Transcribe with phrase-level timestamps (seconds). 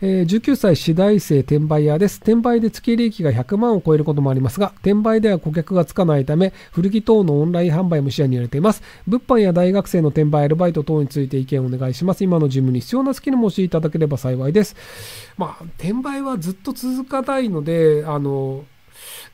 [0.00, 2.18] えー、19歳私大生転売屋です。
[2.18, 8.82] 転売で月利益が100万を超えることもありますが、転売では顧客がつかないため、古着等のオンライン販売も視野に入れています。
[9.08, 12.22] 物販や大学生の転売、アルバイト等について意見をお願いします。
[12.22, 14.76] 今の事務に必要なスキルも教えていただければ幸いです。
[15.36, 18.64] まあ、転売はずっと続かないので、あの、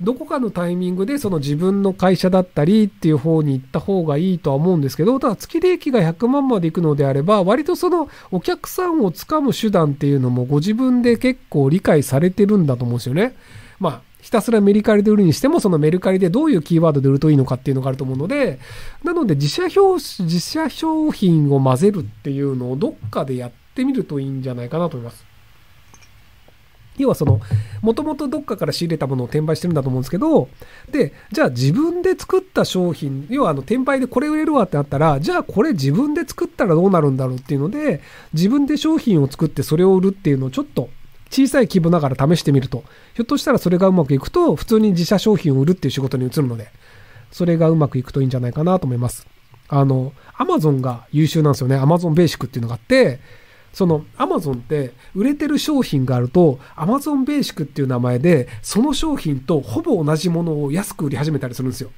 [0.00, 13.34] どこかのタイミングでその自分の会社だったりっていう方に行った方がいいとは思うんですけど、ただ月利益が100万まで行くのであれば、割とそのお客さんをつかむ手段っていうのもご自分で結構理解されてるんだと思うんですよね。
[13.80, 18.58] まあ、ひたすらメルカリで売るにしても、そのメルカリでどういうキーワードで売るといいのかっていうのがあると思うので、
[19.02, 25.34] なので自社表、自社商品を混ぜるっていうのをどっかでやってみるといいんじゃないかなと思います。
[26.97, 27.41] 要はその、
[27.83, 30.48] もともとどっかから仕入れたものを転売してるんだと思うんですけど、
[30.91, 38.01] で、じゃあ自分で作った商品、要はあの転売でこれ売れるわってなったら、じゃあこれ自分で作ったらどうなるんだろうっていうので、
[38.33, 40.89] 自分で商品を作ってそれを売るっていうのをちょっと
[41.30, 42.84] 小さい規模ながら試してみると、
[43.15, 46.69] ひょっとしたらそれがうまくいくと、普通に自社商品を売るっていう仕事に移るので、
[47.33, 49.27] それがうまくいくといいんじゃないかなと思います。
[49.69, 51.77] あの、アマゾンが優秀なんですよね。
[51.77, 53.19] アマゾンベーシックっていうのがあって、
[53.75, 61.91] そのアマゾンって売れてる商品があると、アマゾンベーシックっていう名前で、その商品とほぼ同じものを安く売り始めたりするんですよ。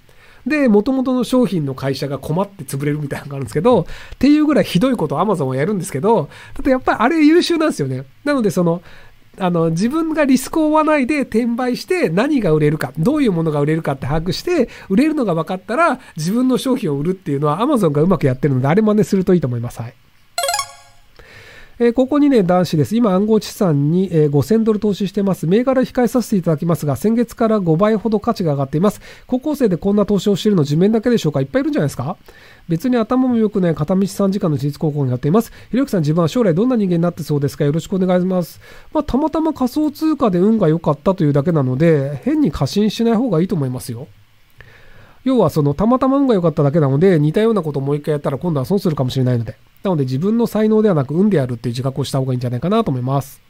[0.47, 3.85] で、元々の商品の会社が困って潰れるみたいなのがあるんですけど、っ
[4.19, 8.05] ていうぐらいひどいことをアマゾンはやるんですけど、ただやっぱりあれ優秀なんですよね。
[8.25, 8.81] なのでその、
[9.39, 19.83] あの、自分がリスクを負わないで転売して何が売れるか、どういうものが売れるかって把握して、売れるのが分かったら自分の商品を売るっていうのは Amazon がうまくやってるので、あれ真似するといいと思います。
[19.83, 19.95] はい。
[21.79, 22.97] えー、ここ2年男子です。
[22.97, 25.47] 今、暗号資産に、えー、5000ドル投資してます。
[25.47, 29.03] 銘柄控えさせていただきますが、先月から5倍ほど価値が上がっています。
[29.27, 31.43] 高校生でこんな投資をしているの地面だけでしょうか？
[31.43, 32.17] いっぱいいるんじゃないですか？
[32.67, 35.53] 別に頭も良くない片道3時間の私立高校になっています。
[35.71, 37.67] ひろゆきさん、自分は将来どんな人間になってそうですか？
[37.67, 38.59] よろしくお願いします。
[38.95, 44.09] まあ、たまたま仮想通貨で運が良かったというだけなので、変に過信しない方がいいと思いますよ。
[45.27, 53.43] 要はそのたまたま運が良かっただけなので似たようなことをもう一回やったら今度は損するかもしれないのでなので自分の才能ではなく運であるっていう自覚をした方がいいんじゃないかなと思います。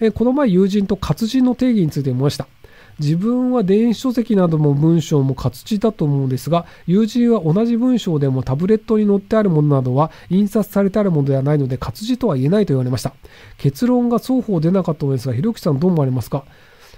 [0.00, 2.48] えこの前友人と活字の定義について見ました。
[2.98, 13.12] 自分は電子書籍なども文章も活字だと思うんですが、友人は同じ文章でもタブレットに載ってあるものなどは印刷されてあるものではないので活字とは言えないと言われました。
[13.58, 16.44] 結論が双方出なかったのですが、ひろきさんどう思われますか？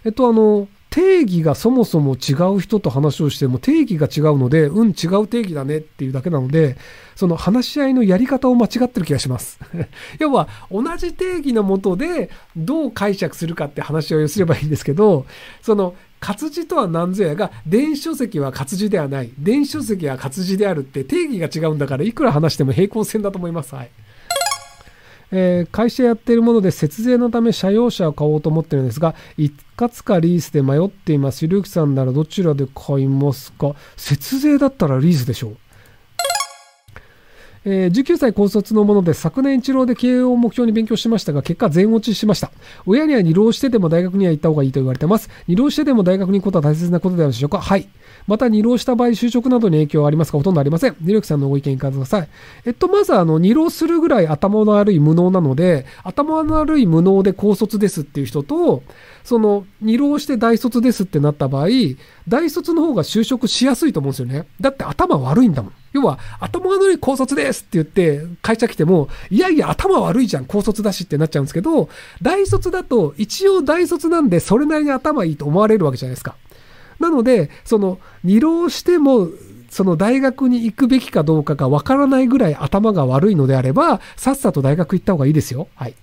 [0.05, 6.79] えっと、あの、定義がそもそも違う人と話をしても定義が違うので、うん、違う定義だねっていうだけなので、
[7.15, 9.61] その話し合いのやり方を間違ってる気がします。
[10.19, 15.27] 要は、同じ定義のもとでどう解釈するかって話し合いをすればいいんですけど、
[15.61, 19.31] その、活字とは何ぞやが、電子書籍は活字ではない。
[19.39, 23.75] 電子書籍は活字であるって定義が違うんだから、いくら話しても平行線だと思います。
[23.75, 23.91] はい。
[25.33, 31.45] えー、会社やっているもので節税のため社用車を買おうと思ってるんですが、一括かリースで迷っています。
[31.45, 33.75] ゆるきさんならどちらで買いますか？
[33.97, 35.57] 節税だったらリースでしょう。
[37.69, 42.53] えー、19歳高卒のもので昨年一浪で経営を目標に勉強しましたが、結果全落ちしました。
[42.87, 45.29] 親には二浪してでも大学には行った方がいいと言われてます。
[45.49, 47.89] 二浪してでも大学に行くことは大切なことであるでしょうかはい。
[48.29, 50.95] また二浪した場合、就職などに影響はありますかほとんどありません。
[50.95, 52.29] ひろきさんのご意見いかがください。
[52.67, 58.85] えっと、まずあの、二浪するぐらい頭の悪い無能なので、頭の悪い無能で高卒ですっていう人と、
[59.25, 61.69] その、二浪して大卒ですってなった場合、
[62.29, 64.47] 大卒の方が就職しやすいと思うんですよね。
[64.61, 65.73] だって頭悪いんだもん。
[65.97, 71.89] 要は、頭悪い高卒ですって言って、会社来ても、いやいや、頭悪いじゃん、高卒だしってなっちゃうんですけど、
[72.23, 76.37] 大卒だと、一応大卒なんで、それなりに頭いいと思われるわけじゃないですか。
[76.99, 79.29] なので、その、二浪しても、
[79.71, 85.69] その大学に行くべきかどうかがわからないぐらい頭が悪いのであれば、さっさと大学行った方がいいですよ。
[85.75, 85.95] はい。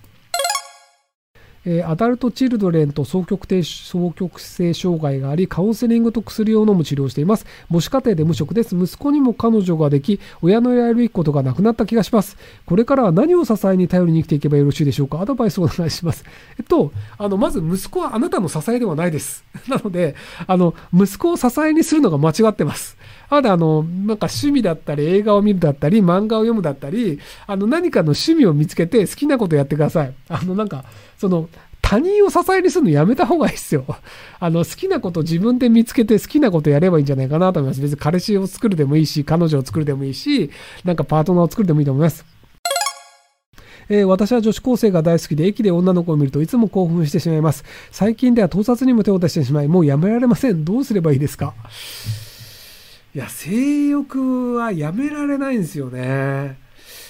[1.66, 7.46] えー、アダルト・チルドレンと双極双極性障害があり、カウンセリングと薬を飲む治療をしています。
[7.70, 8.76] 母子家庭で無職です。
[8.76, 12.36] 息子にも彼女ができ、親のやるべきことがなくなった気がします。
[12.66, 15.20] これからは何を支えに頼りに生きていけばよろしいでしょうか？
[15.20, 16.24] アドバイスをお願いします。
[16.58, 19.44] えっと、あの、まず息子はあなたの支えではないです。
[19.68, 20.14] なので、
[20.46, 22.96] あの、息子を支えにするのが間違ってます。
[23.30, 30.12] まだあの、なんか趣味だったり、映画を見るだったり、漫画を読むだったり、あの、何かの趣味を見つけて好きなことやってください。
[30.28, 30.84] あの、なんか、
[31.18, 31.48] その、
[31.94, 33.84] 他人を支えにするのやめた方がいいですよ。
[34.40, 37.80] あの、好きなこと自分で見つけて好きなことやればいいんじゃないかなと思います。
[37.80, 40.50] 別に彼氏を作るでもいいし、彼女を作るでもいいし、
[40.84, 42.24] なんかパートナーを作るでもいいと思います。
[43.88, 47.64] えー、私は女子高生が大好きで駅で女の子を見るといつも興奮してしまいます。
[47.92, 50.64] 最近では盗撮にも手を出してしまい、もうやめられません。
[50.64, 51.54] どうすればいいですか？
[53.14, 56.63] いや、性欲はやめられないんですよね。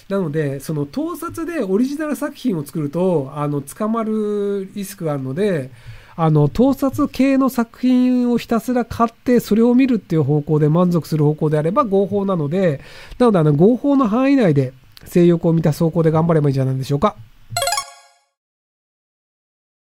[0.09, 5.71] なので、その盗撮でオリジナル作品を作ると、あの、捕まるリスクがあるので、
[6.17, 12.81] あの、盗撮系の作品をひたすら買って、それを見るっていう方向で満足する方向であれば合法なので、
[13.19, 14.73] なので、あの、合法の範囲内で
[15.07, 17.17] 性欲を満たす方向で頑張ればいいんじゃないでしょうか。